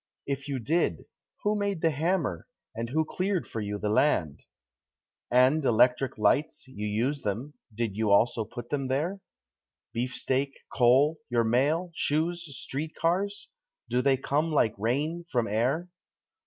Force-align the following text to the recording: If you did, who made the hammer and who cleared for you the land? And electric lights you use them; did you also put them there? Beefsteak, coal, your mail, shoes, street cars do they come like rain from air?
If 0.25 0.47
you 0.47 0.57
did, 0.57 1.05
who 1.43 1.55
made 1.55 1.81
the 1.81 1.91
hammer 1.91 2.47
and 2.73 2.89
who 2.89 3.05
cleared 3.05 3.45
for 3.47 3.61
you 3.61 3.77
the 3.77 3.91
land? 3.91 4.43
And 5.29 5.63
electric 5.63 6.17
lights 6.17 6.67
you 6.67 6.87
use 6.87 7.21
them; 7.21 7.53
did 7.71 7.95
you 7.95 8.09
also 8.09 8.43
put 8.43 8.71
them 8.71 8.87
there? 8.87 9.19
Beefsteak, 9.93 10.57
coal, 10.73 11.19
your 11.29 11.43
mail, 11.43 11.91
shoes, 11.93 12.41
street 12.57 12.95
cars 12.95 13.49
do 13.89 14.01
they 14.01 14.17
come 14.17 14.51
like 14.51 14.73
rain 14.79 15.23
from 15.31 15.47
air? 15.47 15.87